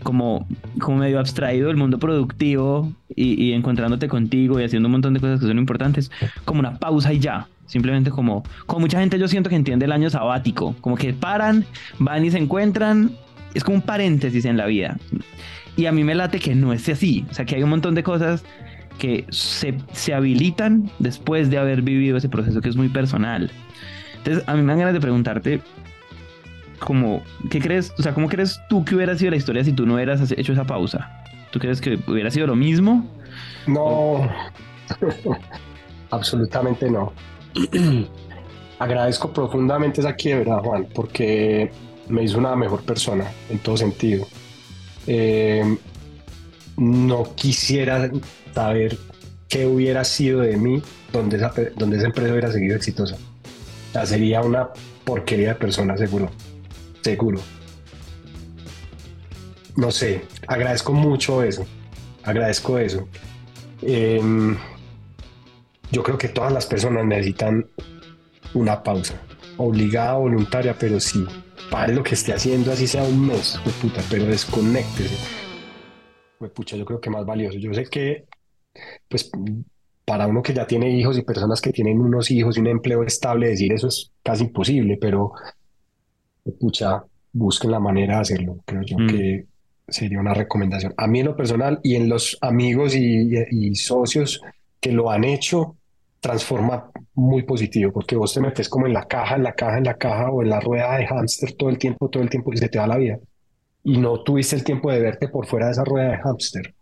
[0.03, 0.47] como,
[0.79, 5.41] como medio abstraído del mundo productivo y, encontrándote contigo y haciendo un montón de cosas
[5.41, 6.11] que son importantes,
[6.45, 7.49] como una pausa y ya.
[7.67, 11.65] Simplemente como, como mucha gente yo siento que entiende el año sabático, como que paran,
[11.99, 13.13] van y se encuentran,
[13.55, 14.99] es como un paréntesis en la vida.
[15.77, 17.95] Y a mí me late que no es así, o sea que hay un montón
[17.95, 18.45] de cosas
[18.99, 23.51] que se, se habilitan después de haber vivido ese proceso que es muy personal.
[24.19, 25.61] Entonces, a mí me dan ganas de preguntarte,
[26.81, 27.93] como, ¿qué crees?
[27.99, 30.53] O sea, ¿cómo crees tú que hubiera sido la historia si tú no hubieras hecho
[30.53, 31.23] esa pausa?
[31.53, 33.07] ¿Tú crees que hubiera sido lo mismo?
[33.67, 34.29] No,
[36.11, 37.13] absolutamente no.
[38.79, 41.71] Agradezco profundamente esa quiebra, Juan, porque
[42.09, 44.27] me hizo una mejor persona en todo sentido.
[45.07, 45.77] Eh,
[46.77, 48.11] no quisiera
[48.55, 48.97] saber
[49.49, 53.17] qué hubiera sido de mí donde esa, donde esa empresa hubiera seguido exitosa.
[53.17, 54.71] O sea, sería una
[55.05, 56.31] porquería de persona, seguro
[57.03, 57.41] seguro.
[59.77, 61.65] No sé, agradezco mucho eso,
[62.23, 63.09] agradezco eso.
[63.83, 64.57] Em,
[65.91, 67.67] yo creo que todas las personas necesitan
[68.55, 69.21] una pausa,
[69.57, 71.25] obligada, voluntaria, pero sí,
[71.71, 75.17] para lo que esté haciendo, así sea un mes, puta, pero desconéctese.
[76.55, 77.59] pucha, yo creo que más valioso.
[77.59, 78.27] Yo sé que,
[79.09, 79.31] pues,
[80.05, 83.05] para uno que ya tiene hijos y personas que tienen unos hijos y un empleo
[83.05, 85.33] estable, decir eso es casi imposible, pero
[86.51, 88.59] pucha, busquen la manera de hacerlo.
[88.65, 89.07] Creo yo mm.
[89.07, 89.47] que
[89.89, 90.95] sería una recomendación.
[90.97, 94.41] A mí en lo personal y en los amigos y, socios
[94.81, 95.77] que lo han hecho,
[96.21, 99.85] transforma muy positivo, porque vos te metes como en la caja, en la caja, en
[99.85, 102.59] la caja o en la rueda de hámster todo el tiempo, todo el tiempo y
[102.59, 103.19] se te va la vida.
[103.83, 106.75] Y no tuviste el tiempo de verte por fuera de esa rueda de hámster.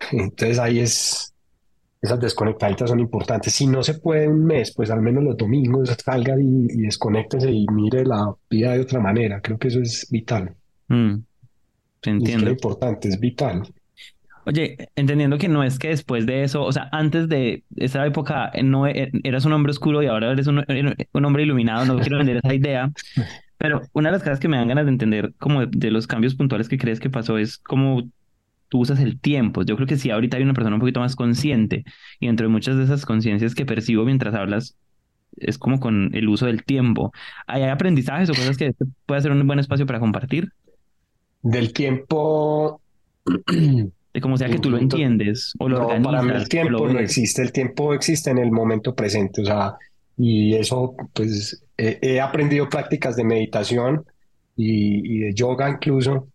[0.12, 1.34] Entonces ahí es,
[2.02, 3.52] esas desconectaditas son importantes.
[3.52, 7.50] Si no se puede un mes, pues al menos los domingos salga y, y desconéctese
[7.50, 9.40] y mire la vida de otra manera.
[9.40, 10.54] Creo que eso es vital.
[10.88, 11.16] Mm,
[12.02, 12.46] entiendo.
[12.46, 13.62] Es importante, es vital.
[14.46, 18.50] Oye, entendiendo que no es que después de eso, o sea, antes de esa época
[18.62, 20.64] no e, eras un hombre oscuro y ahora eres un,
[21.12, 22.90] un hombre iluminado, no quiero vender esa idea,
[23.58, 26.06] pero una de las cosas que me dan ganas de entender como de, de los
[26.06, 28.08] cambios puntuales que crees que pasó es como
[28.70, 29.62] tú usas el tiempo.
[29.62, 31.84] Yo creo que sí, ahorita hay una persona un poquito más consciente
[32.18, 34.76] y entre muchas de esas conciencias que percibo mientras hablas
[35.36, 37.12] es como con el uso del tiempo.
[37.46, 40.52] ¿Hay aprendizajes o cosas que este puede ser un buen espacio para compartir?
[41.42, 42.80] Del tiempo...
[44.12, 46.98] De como sea que tú lo entiendes o lo no, Para mí el tiempo no
[46.98, 49.76] existe, el tiempo existe en el momento presente, o sea,
[50.18, 54.04] y eso, pues, he, aprendido prácticas de meditación
[54.56, 56.26] y, y de yoga incluso,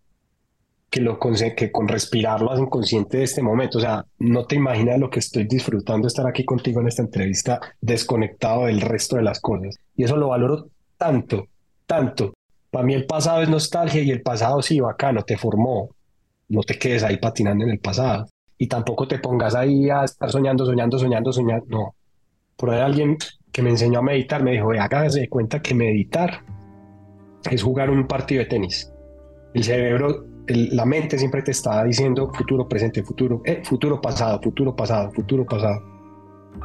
[0.90, 3.78] que, lo, que con respirar lo hacen consciente de este momento.
[3.78, 7.60] O sea, no te imaginas lo que estoy disfrutando estar aquí contigo en esta entrevista,
[7.80, 9.76] desconectado del resto de las cosas.
[9.94, 11.48] Y eso lo valoro tanto,
[11.86, 12.34] tanto.
[12.70, 15.90] Para mí el pasado es nostalgia y el pasado sí, bacano, te formó.
[16.48, 18.26] No te quedes ahí patinando en el pasado.
[18.58, 21.66] Y tampoco te pongas ahí a estar soñando, soñando, soñando, soñando.
[21.68, 21.94] No.
[22.56, 23.18] Por ahí alguien
[23.52, 26.42] que me enseñó a meditar me dijo, hágase de cuenta que meditar
[27.50, 28.92] es jugar un partido de tenis.
[29.54, 34.74] El cerebro la mente siempre te está diciendo futuro, presente, futuro, eh, futuro, pasado, futuro,
[34.74, 35.82] pasado, futuro, pasado.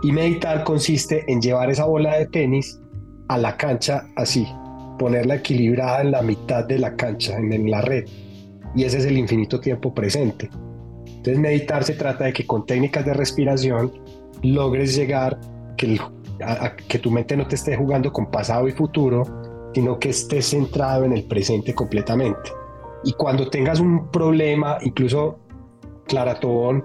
[0.04, 2.80] Y meditar consiste en llevar esa bola de tenis
[3.28, 4.48] a la cancha así,
[5.00, 8.06] ponerla equilibrada en la mitad de la cancha, en, la red.
[8.76, 10.50] Y ese es el infinito tiempo presente.
[11.06, 13.92] Entonces meditar se trata de que con técnicas de respiración
[14.44, 15.40] logres llegar
[15.78, 16.00] que,
[16.44, 19.24] a que tu mente no te esté jugando con pasado y futuro,
[19.74, 22.61] sino que estés centrado en el presente completamente.
[23.04, 25.40] Y cuando tengas un problema, incluso
[26.08, 26.84] Claratón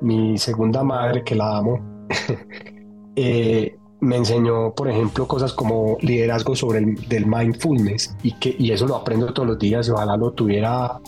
[0.00, 1.80] mi segunda madre, que la amo,
[3.16, 8.72] eh, me enseñó, por ejemplo, cosas como liderazgo sobre el del mindfulness y que y
[8.72, 11.00] eso lo aprendo todos los días y ojalá lo tuviera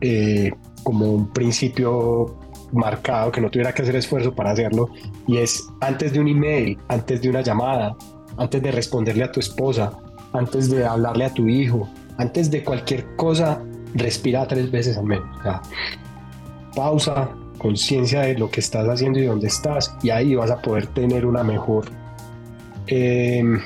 [0.00, 0.50] eh,
[0.82, 2.36] como un principio
[2.72, 4.88] marcado, que no tuviera que hacer esfuerzo para hacerlo.
[5.26, 7.96] Y es antes de un email, antes de una llamada,
[8.36, 9.92] antes de responderle a tu esposa,
[10.32, 13.62] antes de hablarle a tu hijo, antes de cualquier cosa,
[13.94, 15.26] respira tres veces al menos.
[16.74, 20.86] pausa, conciencia de lo que estás haciendo y dónde estás y ahí vas a poder
[20.88, 21.86] tener una mejor
[22.88, 23.60] Em,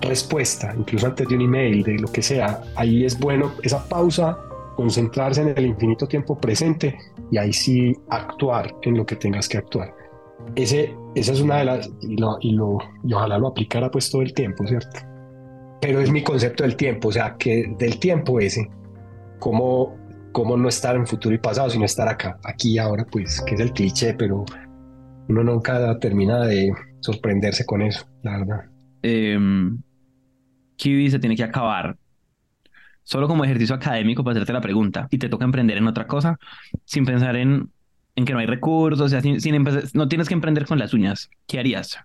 [0.00, 2.62] respuesta, incluso antes de un email, de lo que sea.
[2.74, 4.38] Ahí es bueno esa pausa,
[4.74, 6.98] concentrarse en el infinito tiempo presente
[7.30, 9.94] y ahí sí actuar en lo que tengas que actuar.
[10.54, 14.10] Ese, esa es una de las, y, lo, y, lo, y ojalá lo aplicara pues
[14.10, 15.00] todo el tiempo, ¿cierto?
[15.80, 18.68] Pero es mi concepto del tiempo, o sea, que del tiempo ese,
[19.38, 19.96] cómo,
[20.32, 23.54] cómo no estar en futuro y pasado, sino estar acá, aquí y ahora, pues, que
[23.54, 24.44] es el cliché, pero
[25.28, 28.64] uno nunca termina de, sorprenderse con eso, la verdad.
[29.02, 29.38] Eh,
[30.76, 31.96] Kiwi se tiene que acabar
[33.02, 36.38] solo como ejercicio académico para hacerte la pregunta y te toca emprender en otra cosa
[36.84, 37.70] sin pensar en,
[38.14, 39.64] en que no hay recursos, o sea, sin,
[39.94, 41.28] no tienes que emprender con las uñas.
[41.46, 41.98] ¿Qué harías?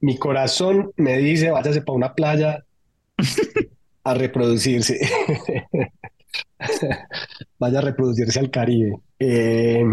[0.00, 2.64] Mi corazón me dice, váyase para una playa
[4.04, 5.00] a reproducirse.
[7.58, 8.98] Vaya a reproducirse al Caribe.
[9.18, 9.84] Eh,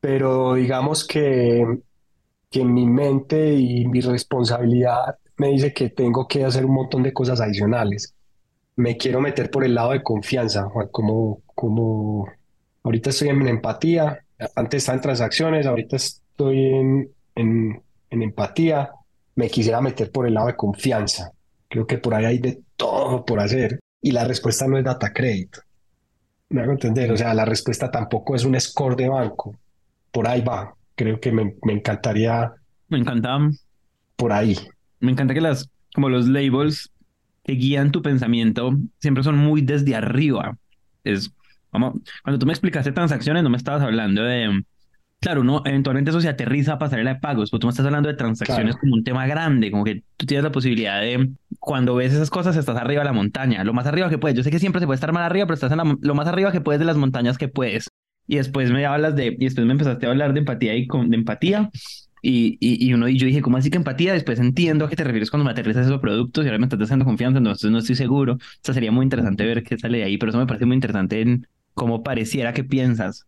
[0.00, 1.80] pero digamos que,
[2.50, 7.12] que mi mente y mi responsabilidad me dice que tengo que hacer un montón de
[7.12, 8.14] cosas adicionales.
[8.76, 12.28] Me quiero meter por el lado de confianza, como, como
[12.82, 16.64] ahorita estoy en empatía, antes estaba en transacciones, ahorita estoy
[17.36, 18.90] en, en empatía,
[19.36, 21.32] me quisiera meter por el lado de confianza.
[21.68, 25.12] Creo que por ahí hay de todo por hacer y la respuesta no es data
[25.12, 25.56] credit.
[26.48, 29.54] Me hago entender, o sea, la respuesta tampoco es un score de banco
[30.10, 30.74] por ahí va.
[30.94, 32.52] Creo que me, encantaría.
[32.88, 33.38] Me encanta.
[34.16, 34.56] Por ahí.
[34.98, 36.90] Me encanta que las, como los labels
[37.44, 40.58] que guían tu pensamiento siempre son muy desde arriba.
[41.04, 41.32] Es,
[41.72, 44.62] vamos, cuando tú me explicaste transacciones, no me estabas hablando de.
[45.20, 48.08] Claro, no, eventualmente eso se aterriza a pasarela de pagos, pero tú me estás hablando
[48.08, 52.14] de transacciones como un tema grande, como que tú tienes la posibilidad de, cuando ves
[52.14, 54.34] esas cosas, estás arriba de la montaña, lo más arriba que puedes.
[54.34, 56.52] Yo sé que siempre se puede estar más arriba, pero estás en lo más arriba
[56.52, 57.90] que puedes de las montañas que puedes.
[58.26, 61.10] Y después me hablas de, y después me empezaste a hablar de empatía y con,
[61.10, 61.68] de empatía.
[62.22, 64.14] Y, y, uno, y yo dije, ¿cómo así que empatía?
[64.14, 66.88] Después entiendo a qué te refieres cuando me aterrizas esos productos y ahora me estás
[66.88, 68.34] dando confianza, entonces no estoy seguro.
[68.34, 70.76] O sea, sería muy interesante ver qué sale de ahí, pero eso me parece muy
[70.76, 73.26] interesante en cómo pareciera que piensas.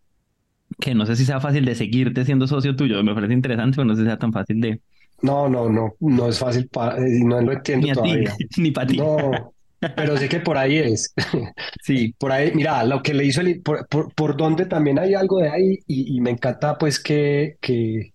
[0.79, 3.87] Que no sé si sea fácil de seguirte siendo socio tuyo, me parece interesante, pero
[3.87, 4.81] no sé si sea tan fácil de.
[5.23, 8.35] No, no, no, no es fácil, para, eh, no lo entiendo ni todavía.
[8.57, 8.97] ni para ti.
[8.99, 9.53] No,
[9.97, 11.15] pero sé que por ahí es.
[11.83, 12.15] Sí.
[12.19, 15.49] Por ahí, mira, lo que le hizo, el, por, por, donde también hay algo de
[15.49, 18.13] ahí y, me encanta pues que, que,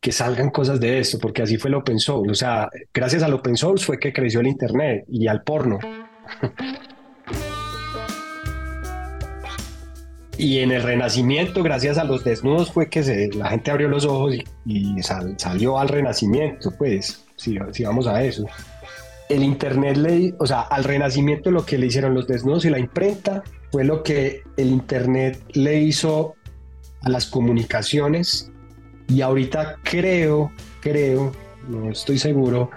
[0.00, 2.30] que, salgan cosas de esto, porque así fue el open source.
[2.30, 5.78] O sea, gracias al open source fue que creció el Internet y al porno.
[10.38, 14.04] y en el renacimiento, gracias a los desnudos, fue que se, la gente abrió los
[14.04, 18.46] ojos y, salió al renacimiento, pues, si, si vamos a eso
[19.28, 22.78] el Internet le, o sea, al renacimiento lo que le hicieron los desnudos y la
[22.78, 26.34] imprenta fue lo que el Internet le hizo
[27.02, 28.50] a las comunicaciones
[29.08, 31.32] y ahorita creo, creo,
[31.68, 32.70] no estoy seguro,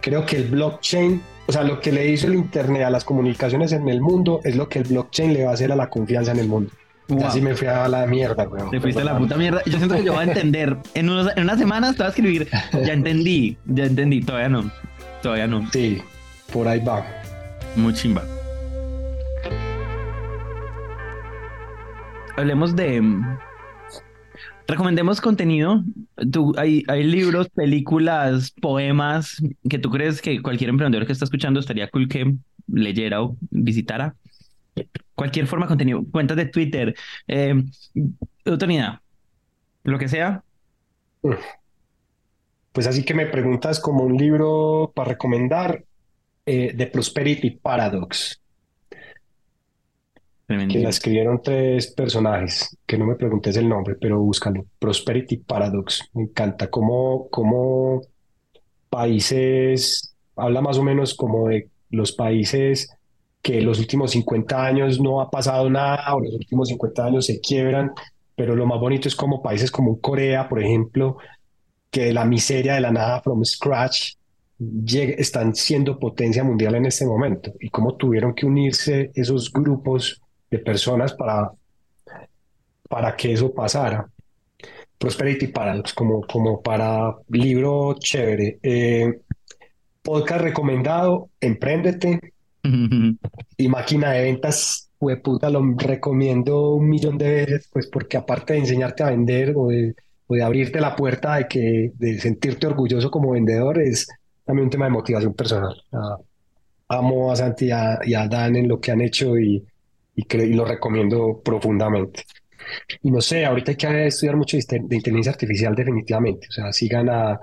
[0.00, 3.72] creo que el blockchain, o sea, lo que le hizo el Internet a las comunicaciones
[3.72, 6.32] en el mundo es lo que el blockchain le va a hacer a la confianza
[6.32, 6.72] en el mundo.
[7.24, 8.70] Así me fui a la mierda, weón.
[8.70, 9.62] Te fuiste a la puta mierda.
[9.66, 10.76] Yo siento que yo voy a entender.
[10.94, 12.48] En, unos, en unas semanas te voy a escribir.
[12.72, 14.70] Ya entendí, ya entendí, todavía no.
[15.22, 15.68] Todavía no.
[15.72, 16.00] Sí,
[16.52, 17.04] por ahí va.
[17.76, 18.22] Muy chimba.
[22.36, 23.02] Hablemos de.
[24.66, 25.84] Recomendemos contenido.
[26.30, 31.60] Tú, hay, hay libros, películas, poemas que tú crees que cualquier emprendedor que está escuchando
[31.60, 32.34] estaría cool que
[32.68, 34.14] leyera o visitara.
[35.14, 36.04] Cualquier forma de contenido.
[36.10, 36.94] Cuentas de Twitter,
[37.28, 37.54] eh,
[39.84, 40.42] lo que sea.
[42.72, 45.84] Pues así que me preguntas como un libro para recomendar,
[46.46, 48.40] eh, The Prosperity Paradox,
[50.46, 54.66] que la escribieron tres personajes, que no me preguntes el nombre, pero búscalo.
[54.78, 56.10] Prosperity Paradox.
[56.12, 58.02] Me encanta cómo, cómo
[58.90, 62.90] países, habla más o menos como de los países
[63.42, 67.40] que los últimos 50 años no ha pasado nada o los últimos 50 años se
[67.40, 67.92] quiebran,
[68.36, 71.18] pero lo más bonito es como países como Corea, por ejemplo,
[71.90, 74.14] que de la miseria de la nada from scratch
[74.96, 80.20] están siendo potencia mundial en este momento y cómo tuvieron que unirse esos grupos
[80.50, 81.50] de personas para,
[82.88, 84.08] para que eso pasara.
[84.98, 88.60] Prosperity Paradox, como, como para libro chévere.
[88.62, 89.20] Eh,
[90.00, 92.31] podcast recomendado, Empréndete.
[92.62, 98.52] Y Máquina de Ventas, pues puta, lo recomiendo un millón de veces, pues porque aparte
[98.52, 99.96] de enseñarte a vender o de,
[100.28, 104.06] o de abrirte la puerta de, que, de sentirte orgulloso como vendedor, es
[104.44, 105.74] también un tema de motivación personal.
[106.88, 109.64] amo a Santi y a, Dan en lo que han hecho y,
[110.14, 112.22] y, y lo recomiendo profundamente.
[113.02, 116.46] Y no sé, ahorita hay que estudiar mucho de inteligencia artificial definitivamente.
[116.48, 117.38] O sea, sigan a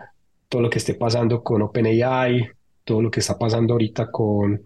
[0.47, 2.49] todo lo que esté pasando con OpenAI,
[2.85, 4.63] todo lo que está pasando ahorita con,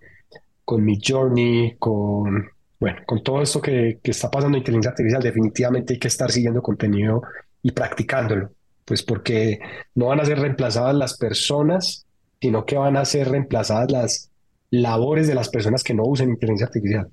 [0.65, 2.49] con Midjourney, con,
[2.79, 6.31] bueno, con todo esto que, que está pasando en inteligencia artificial, definitivamente hay que estar
[6.31, 7.21] siguiendo contenido
[7.61, 8.51] y practicándolo.
[8.85, 9.59] Pues porque
[9.95, 12.05] no van a ser reemplazadas las personas,
[12.41, 14.31] sino que van a ser reemplazadas las
[14.69, 17.09] labores de las personas que no usen inteligencia artificial.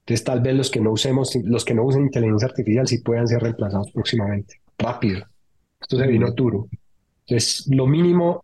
[0.00, 3.28] Entonces, tal vez los que no usemos, los que no usen inteligencia artificial sí puedan
[3.28, 4.60] ser reemplazados próximamente.
[4.76, 5.24] Rápido.
[5.80, 6.68] Esto se vino duro.
[7.26, 8.42] Entonces, lo mínimo,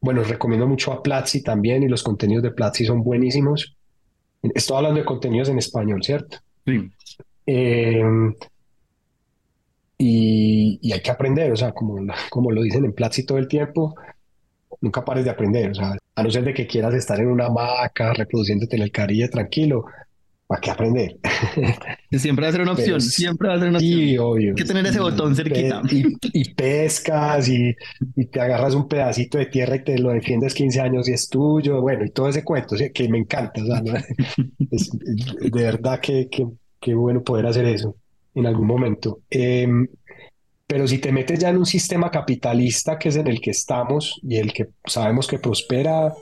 [0.00, 3.76] bueno, recomiendo mucho a Platzi también y los contenidos de Platzi son buenísimos.
[4.42, 6.38] Estoy hablando de contenidos en español, ¿cierto?
[6.64, 6.90] Sí.
[7.46, 8.02] Eh,
[9.98, 11.98] y, y, hay que aprender, o sea, como,
[12.30, 13.94] como lo dicen en Platzi todo el tiempo,
[14.80, 17.46] nunca pares de aprender, o sea, a no ser de que quieras estar en una
[17.46, 19.84] hamaca reproduciéndote en el Caribe tranquilo,
[20.50, 21.16] ¿Para qué aprender?
[22.10, 24.00] Siempre va a ser una opción, siempre va a ser una opción.
[24.00, 24.48] Sí, obvio.
[24.48, 25.80] Hay que tener ese botón cerquita.
[25.88, 27.72] Y, pescas y,
[28.16, 31.28] y, te agarras un pedacito de tierra y te lo defiendes 15 años y es
[31.28, 33.62] tuyo, bueno, y todo ese cuento, que me encanta.
[33.62, 33.80] O sea,
[34.72, 37.94] es, de verdad que, que, bueno poder hacer eso
[38.34, 39.20] en algún momento.
[39.30, 39.86] Em,
[40.66, 44.18] pero si te metes ya en un sistema capitalista que es en el que estamos
[44.24, 46.12] y el que sabemos que prospera,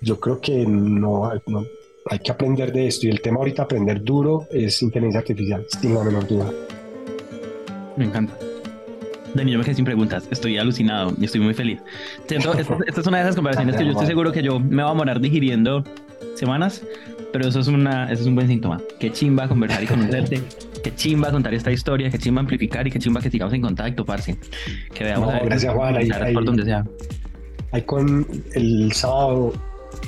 [0.00, 1.64] yo creo que no, no
[2.10, 5.94] hay que aprender de esto y el tema ahorita aprender duro es inteligencia artificial, sin
[5.94, 6.50] la menor duda.
[7.96, 8.36] Me encanta.
[9.34, 10.28] Dani, yo me quedé sin preguntas.
[10.30, 11.80] Estoy alucinado y estoy muy feliz.
[12.26, 14.90] Siento, esta, es una de esas conversaciones que yo estoy seguro que yo me voy
[14.90, 15.84] a morar digiriendo
[16.34, 16.82] semanas,
[17.32, 18.80] pero eso es, una, eso es un buen síntoma.
[18.98, 20.42] Qué chimba conversar y conocerte.
[20.82, 24.04] Qué chimba contar esta historia, qué chimba amplificar y qué chimba que sigamos en contacto,
[24.04, 24.36] parce.
[24.92, 25.32] Que veamos.
[25.44, 25.96] gracias, Juan.
[25.96, 26.84] Ahí, por donde sea.
[27.70, 29.52] Ahí con el sábado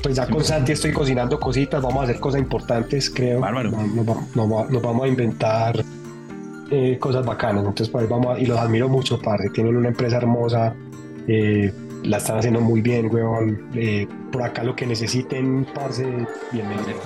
[0.03, 3.41] pues ya con Santi estoy cocinando cositas, vamos a hacer cosas importantes, creo.
[3.41, 3.71] Bárbaro.
[3.71, 5.83] Nos, vamos a inventar
[6.71, 7.61] eh, cosas bacanas.
[7.61, 9.51] Entonces, pues vamos y los admiro mucho, padre.
[9.51, 10.75] Tienen una empresa hermosa,
[11.27, 11.73] eh,
[12.03, 13.71] la están haciendo muy bien, weón.
[13.75, 16.05] Eh, por acá lo que necesiten, parce,
[16.53, 16.97] bienvenidos.